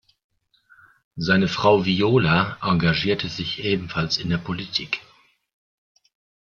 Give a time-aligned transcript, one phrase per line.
[1.15, 4.99] Seine Frau Viola engagierte sich ebenfalls in der Politik.